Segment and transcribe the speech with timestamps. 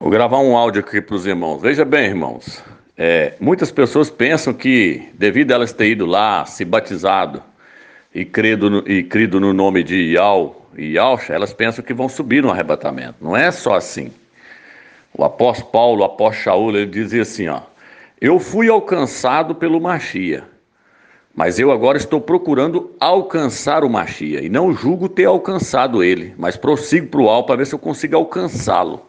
[0.00, 1.60] Vou gravar um áudio aqui para os irmãos.
[1.60, 2.62] Veja bem, irmãos.
[2.96, 7.42] É, muitas pessoas pensam que, devido a elas ter ido lá, se batizado
[8.14, 12.08] e crido no, e crido no nome de Ial e Yalcha, elas pensam que vão
[12.08, 13.16] subir no arrebatamento.
[13.20, 14.12] Não é só assim.
[15.12, 17.62] O apóstolo Paulo, o apóstolo Shaul, ele dizia assim: ó,
[18.20, 20.44] Eu fui alcançado pelo Machia,
[21.34, 26.56] mas eu agora estou procurando alcançar o Machia, e não julgo ter alcançado ele, mas
[26.56, 29.07] prossigo para o alto para ver se eu consigo alcançá-lo.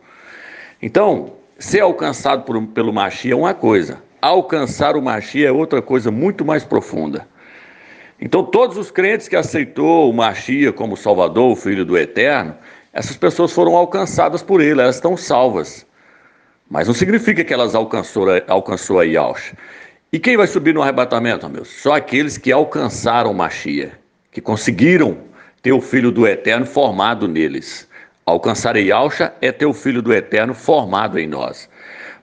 [0.81, 6.09] Então, ser alcançado por, pelo Machia é uma coisa, alcançar o Machia é outra coisa
[6.09, 7.27] muito mais profunda.
[8.21, 12.55] Então, todos os crentes que aceitou o Machia como Salvador, o Filho do Eterno,
[12.93, 15.85] essas pessoas foram alcançadas por ele, elas estão salvas.
[16.69, 19.53] Mas não significa que elas alcançou, alcançou a Yaush.
[20.11, 21.67] E quem vai subir no arrebatamento, meus?
[21.67, 23.91] Só aqueles que alcançaram Machia,
[24.31, 25.17] que conseguiram
[25.61, 27.87] ter o Filho do Eterno formado neles.
[28.29, 31.69] Alcançar a Yalcha é ter o Filho do Eterno formado em nós.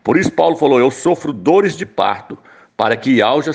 [0.05, 2.38] Por isso Paulo falou: Eu sofro dores de parto,
[2.77, 3.50] para que Yalcha,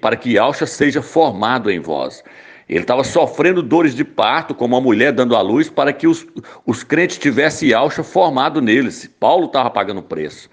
[0.00, 2.24] para que Yalcha seja formado em vós.
[2.68, 6.26] Ele estava sofrendo dores de parto, como uma mulher dando à luz, para que os,
[6.66, 9.08] os crentes tivessem Yalcha formado neles.
[9.20, 10.48] Paulo estava pagando preço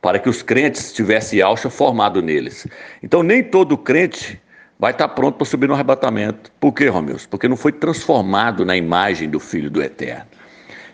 [0.00, 2.66] para que os crentes tivessem Yalcha formado neles.
[3.02, 4.40] Então, nem todo crente
[4.78, 6.50] vai estar pronto para subir no arrebatamento.
[6.58, 7.26] Por quê, Romeus?
[7.26, 10.24] Porque não foi transformado na imagem do Filho do Eterno.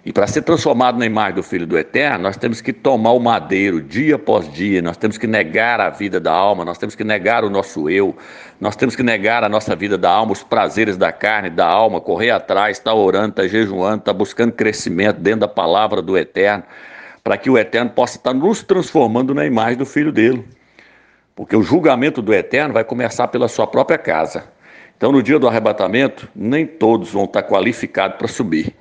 [0.07, 3.19] E para ser transformado na imagem do Filho do Eterno, nós temos que tomar o
[3.19, 7.03] madeiro dia após dia, nós temos que negar a vida da alma, nós temos que
[7.03, 8.17] negar o nosso eu,
[8.61, 12.01] nós temos que negar a nossa vida da alma, os prazeres da carne, da alma,
[12.01, 16.01] correr atrás, estar tá orando, estar tá jejuando, estar tá buscando crescimento dentro da palavra
[16.01, 16.63] do Eterno,
[17.25, 20.47] para que o Eterno possa estar nos transformando na imagem do Filho dele.
[21.35, 24.45] Porque o julgamento do Eterno vai começar pela sua própria casa.
[24.97, 28.73] Então, no dia do arrebatamento, nem todos vão estar qualificados para subir.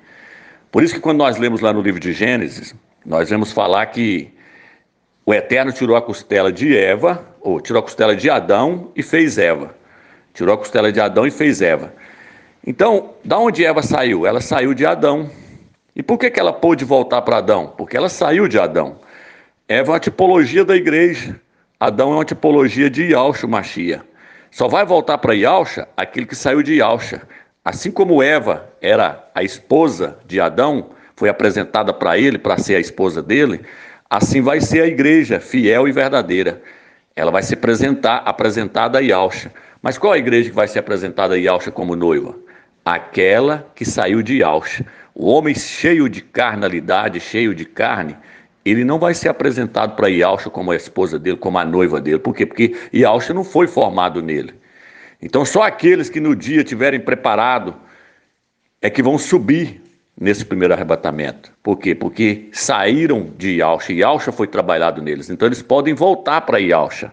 [0.70, 4.32] Por isso que quando nós lemos lá no livro de Gênesis, nós vemos falar que
[5.24, 9.38] o Eterno tirou a costela de Eva, ou tirou a costela de Adão e fez
[9.38, 9.74] Eva.
[10.34, 11.92] Tirou a costela de Adão e fez Eva.
[12.66, 14.26] Então, da onde Eva saiu?
[14.26, 15.30] Ela saiu de Adão.
[15.94, 17.72] E por que, que ela pôde voltar para Adão?
[17.76, 19.00] Porque ela saiu de Adão.
[19.68, 21.40] Eva é uma tipologia da igreja.
[21.78, 24.02] Adão é uma tipologia de Yalcha, Machia.
[24.50, 27.22] Só vai voltar para Yalcha aquele que saiu de Yalcha.
[27.66, 32.78] Assim como Eva era a esposa de Adão, foi apresentada para ele para ser a
[32.78, 33.62] esposa dele,
[34.08, 36.62] assim vai ser a igreja fiel e verdadeira.
[37.16, 39.50] Ela vai ser apresentar, apresentada a Yalcha.
[39.82, 42.36] Mas qual a igreja que vai ser apresentada a Yalcha como noiva?
[42.84, 44.86] Aquela que saiu de Yalcha.
[45.12, 48.16] O homem cheio de carnalidade, cheio de carne,
[48.64, 52.20] ele não vai ser apresentado para Yalcha como a esposa dele, como a noiva dele.
[52.20, 52.46] Por quê?
[52.46, 54.54] Porque Yalcha não foi formado nele.
[55.20, 57.74] Então, só aqueles que no dia tiverem preparado
[58.80, 59.82] é que vão subir
[60.18, 61.52] nesse primeiro arrebatamento.
[61.62, 61.94] Por quê?
[61.94, 65.30] Porque saíram de Yalcha e Yalcha foi trabalhado neles.
[65.30, 67.12] Então, eles podem voltar para Yalcha.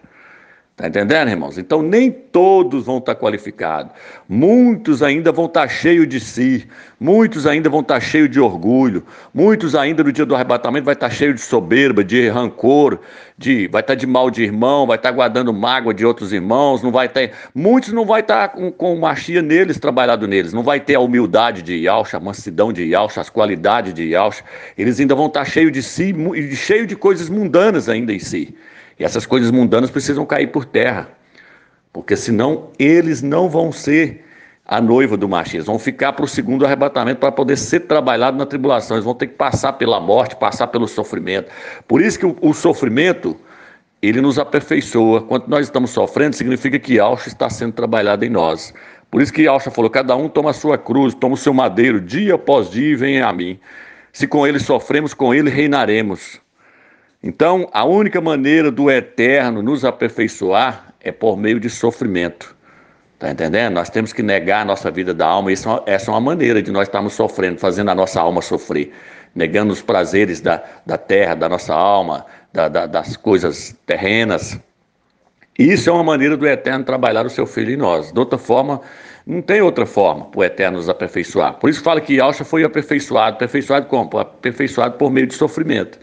[0.76, 1.56] Está entendendo, irmãos?
[1.56, 3.92] Então nem todos vão estar qualificados.
[4.28, 6.66] Muitos ainda vão estar cheios de si.
[6.98, 9.06] Muitos ainda vão estar cheios de orgulho.
[9.32, 12.98] Muitos ainda no dia do arrebatamento vai estar cheio de soberba, de rancor,
[13.38, 16.90] de vai estar de mal de irmão, vai estar guardando mágoa de outros irmãos, não
[16.90, 17.30] vai ter.
[17.54, 20.52] Muitos não vai estar com, com machia neles, trabalhado neles.
[20.52, 24.42] Não vai ter a humildade de Yalcha, a mansidão de Yalcha, as qualidades de Yalcha.
[24.76, 26.12] Eles ainda vão estar cheios de si,
[26.56, 28.56] cheios de coisas mundanas ainda em si.
[28.98, 31.08] E essas coisas mundanas precisam cair por terra,
[31.92, 34.24] porque senão eles não vão ser
[34.66, 38.46] a noiva do machismo, vão ficar para o segundo arrebatamento para poder ser trabalhado na
[38.46, 41.50] tribulação, eles vão ter que passar pela morte, passar pelo sofrimento.
[41.86, 43.36] Por isso que o, o sofrimento,
[44.00, 45.22] ele nos aperfeiçoa.
[45.22, 48.72] Quando nós estamos sofrendo, significa que Alcha está sendo trabalhado em nós.
[49.10, 52.00] Por isso que Alcha falou: cada um toma a sua cruz, toma o seu madeiro,
[52.00, 53.58] dia após dia, e vem a mim.
[54.12, 56.40] Se com ele sofremos, com ele reinaremos.
[57.26, 62.54] Então, a única maneira do eterno nos aperfeiçoar é por meio de sofrimento.
[63.14, 63.72] Está entendendo?
[63.72, 65.50] Nós temos que negar a nossa vida da alma.
[65.50, 68.92] Isso, é essa é uma maneira de nós estarmos sofrendo, fazendo a nossa alma sofrer,
[69.34, 74.60] negando os prazeres da, da terra, da nossa alma, da, da, das coisas terrenas.
[75.58, 78.12] Isso é uma maneira do Eterno trabalhar o seu filho em nós.
[78.12, 78.82] De outra forma,
[79.26, 81.54] não tem outra forma para o Eterno nos aperfeiçoar.
[81.54, 83.36] Por isso fala que Alcha foi aperfeiçoado.
[83.36, 84.18] Aperfeiçoado como?
[84.18, 85.98] Aperfeiçoado por meio de sofrimento.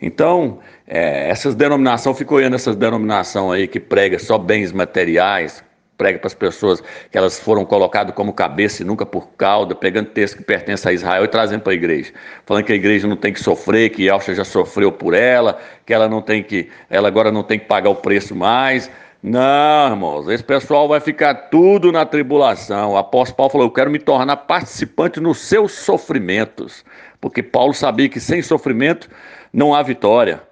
[0.00, 5.62] Então, é, essas denominações, fico olhando essas denominações aí que prega só bens materiais,
[5.96, 10.10] prega para as pessoas que elas foram colocadas como cabeça e nunca por cauda, pegando
[10.10, 12.12] texto que pertence a Israel e trazendo para a igreja,
[12.44, 15.94] falando que a igreja não tem que sofrer, que Elcha já sofreu por ela, que
[15.94, 18.90] ela não tem que, ela agora não tem que pagar o preço mais.
[19.26, 22.92] Não, irmãos, esse pessoal vai ficar tudo na tribulação.
[22.92, 26.84] O apóstolo Paulo falou: Eu quero me tornar participante nos seus sofrimentos
[27.22, 29.08] porque Paulo sabia que sem sofrimento
[29.50, 30.42] não há vitória.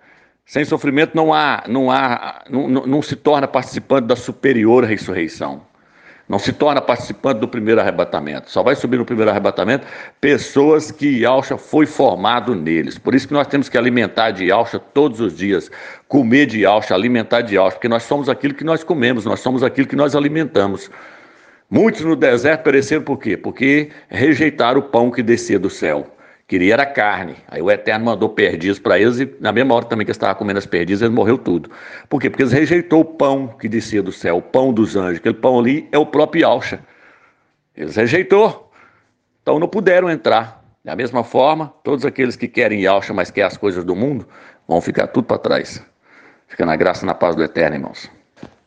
[0.47, 5.67] Sem sofrimento não há, não há, não, não, não se torna participante da superior ressurreição.
[6.29, 8.51] Não se torna participante do primeiro arrebatamento.
[8.51, 9.87] Só vai subir no primeiro arrebatamento
[10.21, 12.97] pessoas que Yalcha foi formado neles.
[12.97, 15.71] Por isso que nós temos que alimentar de Yalcha todos os dias,
[16.09, 19.63] comer de Yalcha, alimentar de Yalcha, porque nós somos aquilo que nós comemos, nós somos
[19.63, 20.91] aquilo que nós alimentamos.
[21.69, 23.37] Muitos no deserto pereceram por quê?
[23.37, 26.07] Porque rejeitaram o pão que descia do céu.
[26.53, 27.37] Queria era carne.
[27.49, 30.35] Aí o Eterno mandou perdiz para eles e na mesma hora também que eles estavam
[30.35, 31.71] comendo as perdizes, eles morreu tudo.
[32.11, 32.29] Por quê?
[32.29, 35.17] Porque eles rejeitou o pão que descia do céu, o pão dos anjos.
[35.17, 36.81] Aquele pão ali é o próprio Alcha.
[37.75, 38.71] Eles rejeitou.
[39.41, 40.63] Então não puderam entrar.
[40.85, 44.29] Da mesma forma, todos aqueles que querem Alcha, mas querem as coisas do mundo,
[44.69, 45.83] vão ficar tudo para trás.
[46.49, 48.11] Fica na graça e na paz do Eterno, irmãos.